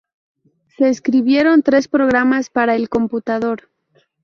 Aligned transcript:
Se 0.77 0.89
escribieron 0.89 1.61
tres 1.61 1.87
programas 1.87 2.49
para 2.49 2.75
el 2.75 2.89
computador. 2.89 3.69